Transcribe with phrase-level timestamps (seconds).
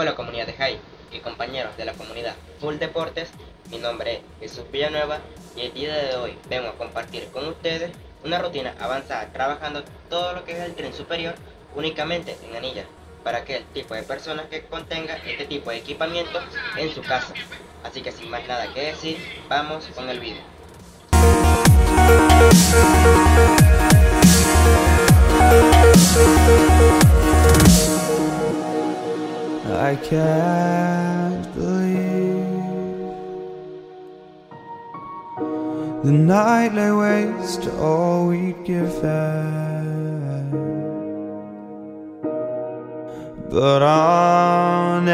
[0.00, 0.78] Hola comunidad de Jai
[1.12, 3.28] y compañeros de la comunidad Full Deportes,
[3.70, 5.18] mi nombre es Jesús Villanueva
[5.54, 7.90] y el día de hoy vengo a compartir con ustedes
[8.24, 11.34] una rutina avanzada trabajando todo lo que es el tren superior
[11.74, 12.86] únicamente en anillas
[13.22, 16.40] para aquel tipo de personas que contenga este tipo de equipamiento
[16.78, 17.34] en su casa.
[17.84, 19.18] Así que sin más nada que decir,
[19.50, 20.40] vamos con el vídeo.
[29.90, 32.46] I can't believe
[36.04, 40.52] the night lay waste to all we'd given.
[43.50, 45.10] But honestly,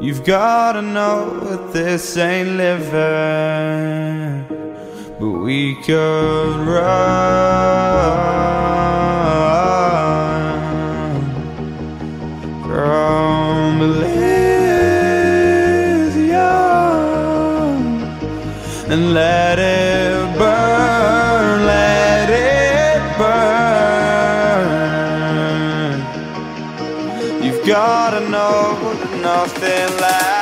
[0.00, 4.46] you've gotta know that this ain't living,
[5.20, 7.25] but we could run.
[12.76, 14.36] From Elysium
[18.92, 23.46] and let it burn, let it burn.
[27.42, 28.76] You've gotta know
[29.22, 30.35] nothing lasts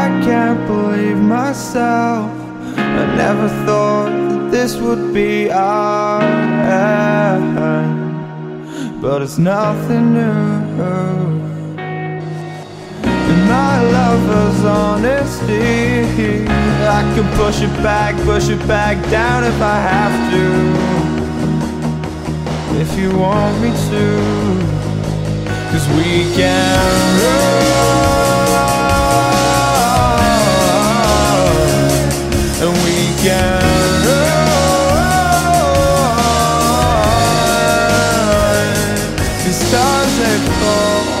[0.00, 2.30] I can't believe myself.
[2.74, 7.58] I never thought that this would be our end,
[9.02, 10.60] but it's nothing new.
[13.30, 16.46] And my lover's honesty,
[16.98, 20.44] I can push it back, push it back down if I have to.
[22.80, 24.04] If you want me to,
[25.70, 27.39] cause we can
[33.22, 33.60] can
[34.06, 34.40] run.
[39.44, 41.19] The stars they fall.